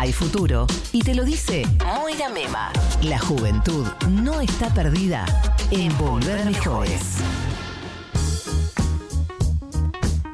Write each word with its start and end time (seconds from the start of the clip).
Hay 0.00 0.12
futuro 0.12 0.68
y 0.92 1.02
te 1.02 1.12
lo 1.12 1.24
dice 1.24 1.66
Moira 1.84 2.28
Mema. 2.28 2.70
La 3.02 3.18
juventud 3.18 3.84
no 4.08 4.40
está 4.40 4.72
perdida 4.72 5.26
en 5.72 5.98
volver 5.98 6.44
mejores. 6.44 7.16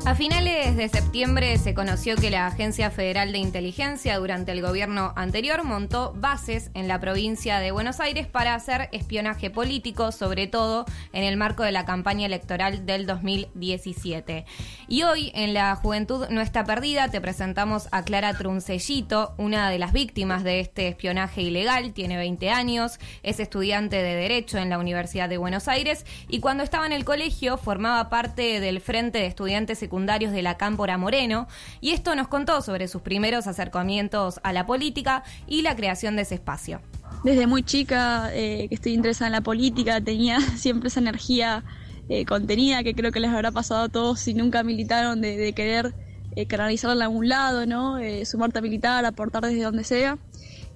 A 0.07 0.15
finales 0.15 0.77
de 0.77 0.87
septiembre 0.91 1.57
se 1.57 1.73
conoció 1.73 2.15
que 2.17 2.31
la 2.31 2.47
Agencia 2.47 2.91
Federal 2.91 3.33
de 3.33 3.39
Inteligencia 3.39 4.19
durante 4.19 4.53
el 4.53 4.61
gobierno 4.61 5.15
anterior 5.17 5.65
montó 5.65 6.13
bases 6.15 6.71
en 6.75 6.89
la 6.89 7.01
provincia 7.01 7.59
de 7.59 7.71
Buenos 7.71 8.01
Aires 8.01 8.27
para 8.27 8.55
hacer 8.55 8.91
espionaje 8.93 9.49
político, 9.49 10.13
sobre 10.13 10.47
todo 10.47 10.85
en 11.15 11.25
el 11.25 11.39
marco 11.39 11.63
de 11.63 11.73
la 11.73 11.87
campaña 11.87 12.27
electoral 12.27 12.85
del 12.85 13.07
2017. 13.07 14.45
Y 14.89 15.05
hoy 15.05 15.33
en 15.35 15.55
La 15.55 15.75
Juventud 15.75 16.27
No 16.29 16.43
está 16.43 16.65
perdida 16.65 17.09
te 17.09 17.23
presentamos 17.23 17.89
a 17.91 18.03
Clara 18.03 18.35
Truncellito, 18.35 19.33
una 19.39 19.71
de 19.71 19.79
las 19.79 19.95
víctimas 19.95 20.45
de 20.45 20.61
este 20.61 20.89
espionaje 20.89 21.41
ilegal, 21.41 21.95
tiene 21.95 22.19
20 22.19 22.51
años, 22.51 22.99
es 23.23 23.41
estudiante 23.41 23.97
de 23.97 24.15
Derecho 24.17 24.59
en 24.59 24.69
la 24.69 24.79
Universidad 24.79 25.31
de 25.31 25.39
Buenos 25.39 25.67
Aires 25.67 26.05
y 26.29 26.41
cuando 26.41 26.63
estaba 26.63 26.85
en 26.85 26.93
el 26.93 27.07
colegio 27.07 27.57
formaba 27.57 28.11
parte 28.11 28.61
del 28.61 28.83
Frente 28.83 29.21
de 29.21 29.27
Estudiantes 29.27 29.79
Secundarios 29.79 29.94
secundarios 29.95 30.33
de 30.33 30.43
la 30.43 30.57
Cámpora 30.57 30.99
Moreno, 30.99 31.47
y 31.81 31.93
esto 31.93 32.17
nos 32.17 32.27
contó 32.27 32.61
sobre 32.63 32.89
sus 32.89 33.01
primeros 33.01 33.47
acercamientos 33.47 34.41
a 34.43 34.53
la 34.53 34.67
política 34.67 35.23
y 35.47 35.63
la 35.63 35.77
creación 35.77 36.17
de 36.17 36.23
ese 36.23 36.35
espacio. 36.35 36.81
Desde 37.23 37.47
muy 37.47 37.63
chica 37.63 38.29
eh, 38.33 38.67
que 38.69 38.75
estoy 38.75 38.93
interesada 38.93 39.29
en 39.29 39.33
la 39.35 39.41
política, 39.41 40.01
tenía 40.01 40.41
siempre 40.57 40.89
esa 40.89 40.99
energía 40.99 41.63
eh, 42.09 42.25
contenida 42.25 42.83
que 42.83 42.95
creo 42.95 43.13
que 43.13 43.21
les 43.21 43.31
habrá 43.31 43.53
pasado 43.53 43.85
a 43.85 43.89
todos 43.89 44.19
si 44.19 44.35
nunca 44.35 44.65
militaron 44.65 45.21
de, 45.21 45.53
querer 45.53 45.95
eh, 46.35 46.47
canalizarla 46.47 47.05
a 47.05 47.07
algún 47.07 47.29
lado, 47.29 47.65
¿no? 47.65 47.99
sumarte 48.25 48.61
militar, 48.63 49.05
aportar 49.05 49.45
desde 49.45 49.63
donde 49.63 49.85
sea. 49.85 50.19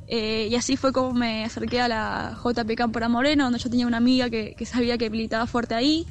y 0.08 0.54
así 0.54 0.76
fue 0.76 0.92
como 0.92 1.12
me 1.12 1.44
acerqué 1.44 1.80
a 1.80 1.88
la 1.88 2.38
JP 2.40 2.72
Cámpora 2.76 3.08
Moreno, 3.08 3.42
donde 3.42 3.58
yo 3.58 3.68
tenía 3.68 3.88
una 3.88 3.96
amiga 3.96 4.30
que, 4.30 4.54
que 4.56 4.64
sabía 4.64 4.96
que 4.96 5.10
militaba 5.10 5.48
fuerte 5.48 5.74
ahí. 5.74 6.06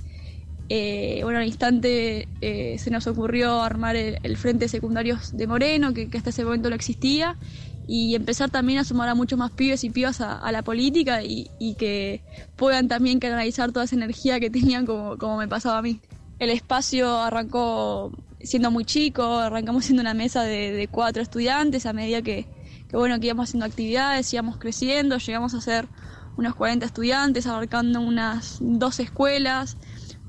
Eh, 0.69 1.21
bueno, 1.23 1.39
al 1.39 1.47
instante 1.47 2.27
eh, 2.41 2.77
se 2.77 2.91
nos 2.91 3.07
ocurrió 3.07 3.61
armar 3.61 3.95
el, 3.95 4.37
Frente 4.37 4.65
de 4.65 4.69
Secundarios 4.69 5.35
de 5.35 5.47
Moreno, 5.47 5.93
que, 5.93 6.09
hasta 6.13 6.29
ese 6.29 6.43
momento 6.43 6.69
no 6.69 6.75
existía, 6.75 7.37
y 7.87 8.15
empezar 8.15 8.49
también 8.49 8.79
a 8.79 8.83
sumar 8.83 9.07
a 9.07 9.15
muchos 9.15 9.39
más 9.39 9.51
pibes 9.51 9.85
y 9.85 9.89
pibas 9.89 10.19
a, 10.19 10.51
la 10.51 10.61
política 10.61 11.23
y, 11.23 11.75
que 11.79 12.21
puedan 12.57 12.89
también 12.89 13.19
canalizar 13.19 13.71
toda 13.71 13.85
esa 13.85 13.95
energía 13.95 14.39
que 14.39 14.49
tenían 14.49 14.85
como, 14.85 15.17
como 15.17 15.37
me 15.37 15.47
pasaba 15.47 15.77
a 15.77 15.81
mí. 15.81 16.01
El 16.39 16.49
espacio 16.49 17.17
arrancó 17.17 18.11
siendo 18.41 18.71
muy 18.71 18.85
chico, 18.85 19.23
arrancamos 19.23 19.85
siendo 19.85 20.02
una 20.02 20.13
mesa 20.13 20.43
de, 20.43 20.87
cuatro 20.91 21.21
estudiantes 21.23 21.85
a 21.85 21.93
medida 21.93 22.21
que, 22.21 22.45
que, 22.89 22.97
bueno, 22.97 23.19
que 23.19 23.27
íbamos 23.27 23.49
haciendo 23.49 23.65
actividades, 23.65 24.31
íbamos 24.33 24.57
creciendo, 24.57 25.17
llegamos 25.17 25.53
a 25.53 25.61
ser 25.61 25.87
unos 26.37 26.55
40 26.55 26.85
estudiantes, 26.85 27.47
abarcando 27.47 27.99
unas 27.99 28.57
dos 28.59 28.99
escuelas, 28.99 29.77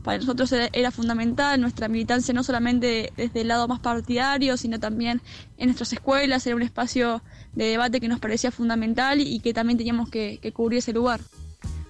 para 0.09 0.21
nosotros 0.21 0.51
era 0.73 0.91
fundamental 0.91 1.61
nuestra 1.61 1.87
militancia 1.87 2.33
no 2.33 2.43
solamente 2.43 3.13
desde 3.15 3.43
el 3.43 3.49
lado 3.49 3.69
más 3.69 3.81
partidario, 3.81 4.57
sino 4.57 4.81
también 4.81 5.21
en 5.59 5.67
nuestras 5.67 5.93
escuelas, 5.93 6.47
era 6.47 6.57
un 6.57 6.63
espacio 6.63 7.23
de 7.53 7.67
debate 7.67 8.01
que 8.01 8.09
nos 8.09 8.19
parecía 8.19 8.51
fundamental 8.51 9.21
y 9.21 9.39
que 9.41 9.53
también 9.53 9.77
teníamos 9.77 10.09
que, 10.09 10.41
cubrir 10.55 10.79
ese 10.79 10.95
lugar. 10.95 11.21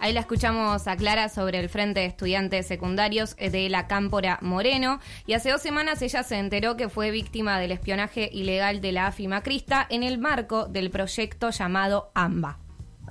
Ahí 0.00 0.12
la 0.12 0.19
escuchamos 0.19 0.89
a 0.89 0.96
Clara 0.96 1.28
sobre 1.28 1.61
el 1.61 1.69
Frente 1.69 2.00
de 2.00 2.06
Estudiantes 2.06 2.66
Secundarios 2.66 3.36
de 3.36 3.69
la 3.69 3.86
Cámpora 3.86 4.41
Moreno. 4.42 4.98
Y 5.28 5.34
hace 5.34 5.52
dos 5.52 5.62
semanas 5.62 6.02
ella 6.02 6.24
se 6.24 6.41
enteró 6.41 6.77
que 6.77 6.89
fue 6.89 7.12
víctima 7.12 7.61
del 7.61 7.70
espionaje 7.70 8.28
ilegal 8.33 8.80
de 8.80 8.91
la 8.91 9.06
AFI 9.06 9.28
Macrista 9.28 9.86
en 9.89 10.02
el 10.02 10.19
marco 10.19 10.66
del 10.66 10.91
proyecto 10.91 11.50
llamado 11.50 12.11
AMBA. 12.16 12.58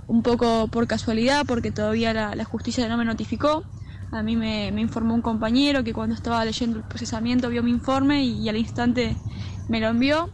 Un 0.07 0.21
poco 0.21 0.67
por 0.67 0.85
casualidad, 0.85 1.45
porque 1.47 1.71
todavía 1.71 2.13
la 2.13 2.43
justicia 2.43 2.89
no 2.89 2.97
me 2.97 3.05
notificó. 3.05 3.63
A 4.11 4.23
mí 4.23 4.35
me, 4.35 4.67
informó 4.79 5.13
un 5.13 5.21
compañero 5.21 5.83
que 5.83 5.93
cuando 5.93 6.15
estaba 6.15 6.45
leyendo 6.45 6.77
el 6.77 6.83
procesamiento 6.83 7.49
vio 7.49 7.61
mi 7.61 7.71
informe 7.71 8.23
y, 8.23 8.47
al 8.47 8.57
instante 8.57 9.17
me 9.67 9.79
lo 9.79 9.87
envió. 9.87 10.29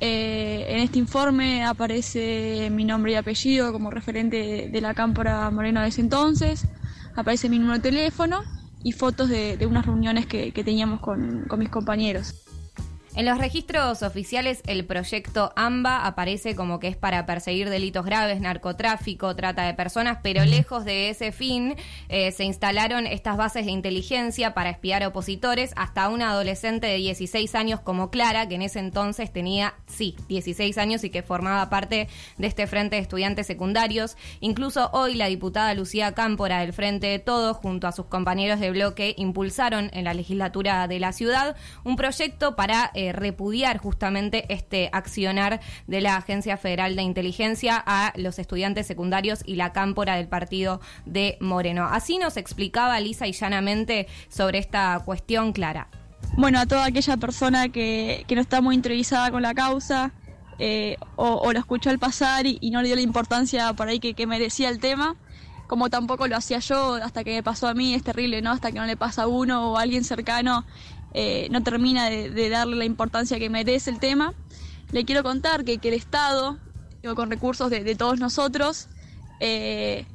Eh, 0.00 0.66
en 0.68 0.80
este 0.80 0.98
informe 0.98 1.64
aparece 1.64 2.68
mi 2.70 2.84
nombre 2.84 3.12
y 3.12 3.14
apellido 3.14 3.72
como 3.72 3.90
referente 3.90 4.68
de 4.70 4.80
la 4.80 4.94
Cámpora 4.94 5.50
Moreno 5.50 5.82
de 5.82 5.88
ese 5.88 6.00
entonces, 6.00 6.66
aparece 7.14 7.48
mi 7.48 7.58
número 7.58 7.78
de 7.78 7.90
teléfono 7.90 8.40
y 8.82 8.92
fotos 8.92 9.28
de, 9.28 9.58
unas 9.68 9.86
reuniones 9.86 10.26
que, 10.26 10.52
teníamos 10.52 11.00
con 11.00 11.58
mis 11.58 11.70
compañeros. 11.70 12.43
En 13.16 13.26
los 13.26 13.38
registros 13.38 14.02
oficiales 14.02 14.60
el 14.66 14.84
proyecto 14.86 15.52
AMBA 15.54 16.04
aparece 16.04 16.56
como 16.56 16.80
que 16.80 16.88
es 16.88 16.96
para 16.96 17.26
perseguir 17.26 17.70
delitos 17.70 18.04
graves, 18.04 18.40
narcotráfico, 18.40 19.36
trata 19.36 19.62
de 19.62 19.74
personas, 19.74 20.18
pero 20.20 20.44
lejos 20.44 20.84
de 20.84 21.10
ese 21.10 21.30
fin 21.30 21.76
eh, 22.08 22.32
se 22.32 22.42
instalaron 22.42 23.06
estas 23.06 23.36
bases 23.36 23.66
de 23.66 23.70
inteligencia 23.70 24.52
para 24.52 24.70
espiar 24.70 25.04
opositores 25.06 25.70
hasta 25.76 26.08
una 26.08 26.30
adolescente 26.30 26.88
de 26.88 26.96
16 26.96 27.54
años 27.54 27.78
como 27.78 28.10
Clara, 28.10 28.48
que 28.48 28.56
en 28.56 28.62
ese 28.62 28.80
entonces 28.80 29.32
tenía, 29.32 29.74
sí, 29.86 30.16
16 30.26 30.76
años 30.76 31.04
y 31.04 31.10
que 31.10 31.22
formaba 31.22 31.70
parte 31.70 32.08
de 32.36 32.46
este 32.48 32.66
Frente 32.66 32.96
de 32.96 33.02
Estudiantes 33.02 33.46
Secundarios. 33.46 34.16
Incluso 34.40 34.90
hoy 34.92 35.14
la 35.14 35.28
diputada 35.28 35.72
Lucía 35.74 36.14
Cámpora 36.14 36.58
del 36.58 36.72
Frente 36.72 37.06
de 37.06 37.20
Todos, 37.20 37.58
junto 37.58 37.86
a 37.86 37.92
sus 37.92 38.06
compañeros 38.06 38.58
de 38.58 38.72
bloque, 38.72 39.14
impulsaron 39.16 39.88
en 39.92 40.02
la 40.02 40.14
legislatura 40.14 40.88
de 40.88 40.98
la 40.98 41.12
ciudad 41.12 41.54
un 41.84 41.94
proyecto 41.94 42.56
para... 42.56 42.90
Eh, 42.92 43.03
repudiar 43.12 43.78
justamente 43.78 44.44
este 44.52 44.90
accionar 44.92 45.60
de 45.86 46.00
la 46.00 46.16
Agencia 46.16 46.56
Federal 46.56 46.96
de 46.96 47.02
Inteligencia 47.02 47.82
a 47.84 48.12
los 48.16 48.38
estudiantes 48.38 48.86
secundarios 48.86 49.42
y 49.44 49.56
la 49.56 49.72
cámpora 49.72 50.16
del 50.16 50.28
partido 50.28 50.80
de 51.06 51.36
Moreno. 51.40 51.86
Así 51.90 52.18
nos 52.18 52.36
explicaba 52.36 52.98
lisa 53.00 53.26
y 53.26 53.32
llanamente 53.32 54.06
sobre 54.28 54.58
esta 54.58 55.00
cuestión 55.04 55.52
clara. 55.52 55.88
Bueno, 56.36 56.58
a 56.58 56.66
toda 56.66 56.86
aquella 56.86 57.16
persona 57.16 57.68
que, 57.68 58.24
no 58.34 58.40
está 58.40 58.60
muy 58.60 58.74
interiorizada 58.74 59.30
con 59.30 59.42
la 59.42 59.54
causa, 59.54 60.12
eh, 60.58 60.96
o, 61.16 61.52
lo 61.52 61.58
escuchó 61.58 61.90
al 61.90 61.98
pasar 61.98 62.46
y, 62.46 62.70
no 62.70 62.80
le 62.82 62.88
dio 62.88 62.96
la 62.96 63.02
importancia 63.02 63.72
por 63.74 63.88
ahí 63.88 64.00
que, 64.00 64.14
que, 64.14 64.26
merecía 64.26 64.68
el 64.68 64.80
tema, 64.80 65.16
como 65.68 65.90
tampoco 65.90 66.26
lo 66.26 66.36
hacía 66.36 66.58
yo 66.58 66.94
hasta 66.94 67.24
que 67.24 67.34
me 67.34 67.42
pasó 67.42 67.68
a 67.68 67.74
mí, 67.74 67.94
es 67.94 68.02
terrible, 68.02 68.42
¿no? 68.42 68.50
Hasta 68.50 68.72
que 68.72 68.78
no 68.78 68.86
le 68.86 68.96
pasa 68.96 69.24
a 69.24 69.26
uno 69.26 69.72
o 69.72 69.78
a 69.78 69.82
alguien 69.82 70.04
cercano 70.04 70.64
eh, 71.14 71.46
no 71.50 71.62
termina 71.62 72.10
de, 72.10 72.48
darle 72.48 72.76
la 72.76 72.84
importancia 72.84 73.38
que 73.38 73.48
merece 73.48 73.88
el 73.88 74.00
tema. 74.00 74.34
Le 74.90 75.04
quiero 75.04 75.22
contar 75.22 75.64
que, 75.64 75.78
el 75.80 75.94
Estado, 75.94 76.58
con 77.14 77.30
recursos 77.30 77.70
de, 77.70 77.94
todos 77.94 78.18
nosotros, 78.18 78.88
eh, 79.40 80.06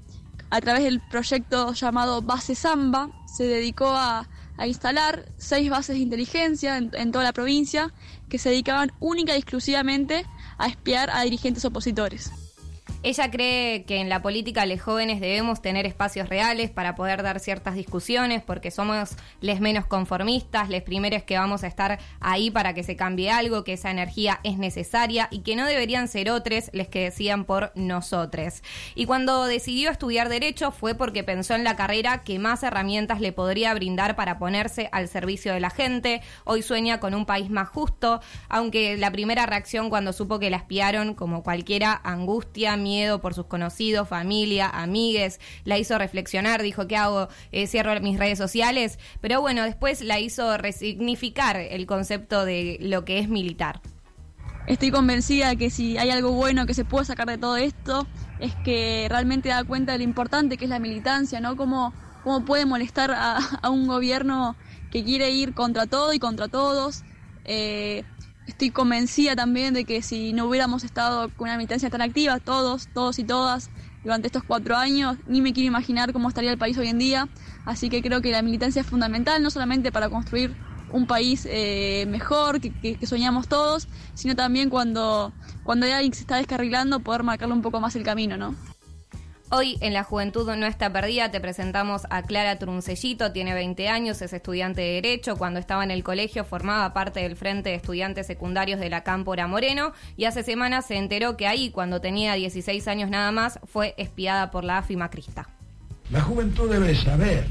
a 0.49 0.59
través 0.61 0.83
del 0.83 0.99
proyecto 0.99 1.73
llamado 1.73 2.21
Base 2.21 2.53
Samba, 2.53 3.09
se 3.25 3.45
dedicó 3.45 3.89
a, 3.89 4.27
instalar 4.65 5.31
seis 5.37 5.69
bases 5.69 5.95
de 5.95 6.01
inteligencia 6.01 6.75
en, 6.75 6.91
en, 6.93 7.13
toda 7.13 7.23
la 7.23 7.31
provincia 7.31 7.93
que 8.27 8.37
se 8.37 8.49
dedicaban 8.49 8.91
única 8.99 9.33
y 9.33 9.37
exclusivamente 9.37 10.25
a 10.57 10.67
espiar 10.67 11.09
a 11.11 11.21
dirigentes 11.21 11.63
opositores. 11.63 12.48
Ella 13.01 13.31
cree 13.31 13.85
que 13.85 14.01
en 14.01 14.09
la 14.09 14.21
política 14.21 14.65
los 14.65 14.81
jóvenes 14.81 15.21
debemos 15.21 15.61
tener 15.61 15.85
espacios 15.85 16.27
reales 16.27 16.69
para 16.69 16.95
poder 16.95 17.23
dar 17.23 17.39
ciertas 17.39 17.75
discusiones 17.75 18.43
porque 18.43 18.71
somos 18.71 19.15
les 19.39 19.61
menos 19.61 19.85
conformistas, 19.85 20.67
les 20.67 20.83
primeros 20.83 21.23
que 21.23 21.37
vamos 21.37 21.63
a 21.63 21.67
estar 21.67 21.97
ahí 22.19 22.51
para 22.51 22.73
que 22.73 22.83
se 22.83 22.97
cambie 22.97 23.31
algo, 23.31 23.63
que 23.63 23.71
esa 23.71 23.89
energía 23.89 24.41
es 24.43 24.57
necesaria 24.57 25.29
y 25.31 25.39
que 25.43 25.55
no 25.55 25.65
deberían 25.65 26.09
ser 26.09 26.29
otros 26.29 26.69
les 26.73 26.89
que 26.89 27.05
decían 27.05 27.45
por 27.45 27.71
nosotros. 27.73 28.63
Y 28.95 29.05
cuando 29.05 29.45
decidió 29.45 29.91
estudiar 29.91 30.27
derecho 30.27 30.71
fue 30.71 30.93
porque 30.93 31.23
pensó 31.23 31.55
en 31.55 31.63
la 31.63 31.77
carrera 31.77 32.23
que 32.23 32.37
más 32.37 32.63
herramientas 32.63 33.21
le 33.21 33.31
podría 33.31 33.73
brindar 33.73 34.17
para 34.17 34.37
ponerse 34.39 34.89
al 34.91 35.07
servicio 35.07 35.53
de 35.53 35.61
la 35.61 35.69
gente. 35.69 36.21
Hoy 36.43 36.63
sueña 36.63 36.99
con 36.99 37.15
un 37.15 37.25
país 37.25 37.49
más 37.49 37.69
justo, 37.69 38.19
aunque 38.49 38.97
la 38.97 39.09
primera 39.11 39.45
reacción 39.45 39.89
cuando 39.89 40.11
supo 40.11 40.37
que 40.37 40.49
la 40.49 40.57
espiaron, 40.57 41.13
como 41.13 41.43
cualquiera, 41.43 42.01
angustia, 42.03 42.75
por 43.21 43.33
sus 43.33 43.45
conocidos, 43.45 44.07
familia, 44.07 44.69
amigues, 44.69 45.39
la 45.63 45.77
hizo 45.77 45.97
reflexionar, 45.97 46.61
dijo, 46.63 46.87
¿qué 46.87 46.97
hago? 46.97 47.29
Eh, 47.51 47.67
cierro 47.67 47.99
mis 48.01 48.17
redes 48.17 48.37
sociales, 48.37 48.99
pero 49.21 49.41
bueno, 49.41 49.63
después 49.63 50.01
la 50.01 50.19
hizo 50.19 50.57
resignificar 50.57 51.57
el 51.57 51.85
concepto 51.85 52.45
de 52.45 52.77
lo 52.81 53.05
que 53.05 53.19
es 53.19 53.29
militar. 53.29 53.81
Estoy 54.67 54.91
convencida 54.91 55.55
que 55.55 55.69
si 55.69 55.97
hay 55.97 56.09
algo 56.09 56.31
bueno 56.31 56.65
que 56.65 56.73
se 56.73 56.85
puede 56.85 57.05
sacar 57.05 57.27
de 57.27 57.37
todo 57.37 57.57
esto, 57.57 58.07
es 58.39 58.53
que 58.63 59.07
realmente 59.09 59.49
da 59.49 59.63
cuenta 59.63 59.93
de 59.93 59.99
lo 59.99 60.03
importante 60.03 60.57
que 60.57 60.65
es 60.65 60.69
la 60.69 60.79
militancia, 60.79 61.39
¿no? 61.39 61.55
Cómo, 61.55 61.93
cómo 62.23 62.45
puede 62.45 62.65
molestar 62.65 63.11
a, 63.11 63.69
un 63.69 63.87
gobierno 63.87 64.55
que 64.91 65.03
quiere 65.03 65.31
ir 65.31 65.53
contra 65.53 65.87
todo 65.87 66.13
y 66.13 66.19
contra 66.19 66.47
todos. 66.47 67.03
Eh, 67.45 68.03
estoy 68.49 68.71
convencida 68.71 69.35
también 69.35 69.73
de 69.73 69.85
que 69.85 70.01
si 70.01 70.33
no 70.33 70.45
hubiéramos 70.47 70.83
estado 70.83 71.29
con 71.35 71.47
una 71.47 71.57
militancia 71.57 71.89
tan 71.89 72.01
activa, 72.01 72.39
todos, 72.39 72.89
todos 72.89 73.19
y 73.19 73.23
todas, 73.23 73.71
durante 74.03 74.27
estos 74.27 74.43
cuatro 74.43 74.75
años, 74.75 75.17
ni 75.25 75.41
me 75.41 75.53
quiero 75.53 75.67
imaginar 75.67 76.13
cómo 76.13 76.27
estaría 76.29 76.51
el 76.51 76.57
país 76.57 76.77
hoy 76.77 76.87
en 76.87 76.99
día. 76.99 77.29
Así 77.65 77.89
que 77.89 78.01
creo 78.01 78.21
que 78.21 78.31
la 78.31 78.41
militancia 78.41 78.81
es 78.81 78.87
fundamental, 78.87 79.41
no 79.41 79.51
solamente 79.51 79.91
para 79.91 80.09
construir 80.09 80.55
un 80.87 81.05
país 81.05 81.47
eh, 81.49 82.05
mejor, 82.07 82.59
que, 82.59 82.73
que, 82.73 82.97
que, 82.97 83.05
soñamos 83.05 83.47
todos, 83.47 83.87
sino 84.15 84.35
también 84.35 84.69
cuando, 84.69 85.33
cuando 85.63 85.85
hay 85.85 85.91
alguien 85.91 86.11
que 86.11 86.17
se 86.17 86.23
está 86.23 86.37
descarrilando, 86.37 87.01
poder 87.01 87.23
marcarle 87.23 87.53
un 87.53 87.61
poco 87.61 87.79
más 87.79 87.95
el 87.95 88.03
camino, 88.03 88.37
¿no? 88.37 88.55
Hoy 89.51 89.79
en 89.81 89.95
La 89.95 90.03
Juventud 90.03 90.47
No 90.55 90.67
Está 90.67 90.93
Perdida 90.93 91.31
te 91.31 91.41
presentamos 91.41 92.03
a 92.11 92.21
Clara 92.21 92.59
Truncellito, 92.59 93.31
tiene 93.31 93.55
20 93.55 93.89
años, 93.89 94.21
es 94.21 94.31
estudiante 94.31 94.81
de 94.81 95.01
Derecho. 95.01 95.37
Cuando 95.37 95.59
estaba 95.59 95.83
en 95.83 95.89
el 95.89 96.03
colegio 96.03 96.45
formaba 96.45 96.93
parte 96.93 97.21
del 97.21 97.35
Frente 97.35 97.69
de 97.69 97.75
Estudiantes 97.75 98.27
Secundarios 98.27 98.79
de 98.79 98.91
la 98.91 99.01
Cámpora 99.03 99.47
Moreno 99.47 99.93
y 100.15 100.25
hace 100.25 100.43
semanas 100.43 100.85
se 100.85 100.97
enteró 100.97 101.35
que 101.35 101.47
ahí, 101.47 101.71
cuando 101.71 101.99
tenía 101.99 102.35
16 102.35 102.87
años 102.87 103.09
nada 103.09 103.31
más, 103.31 103.59
fue 103.63 103.95
espiada 103.97 104.51
por 104.51 104.63
la 104.63 104.77
AFI 104.77 104.97
Macrista. 104.97 105.49
La 106.11 106.21
juventud 106.21 106.69
debe 106.69 106.93
saber 106.93 107.45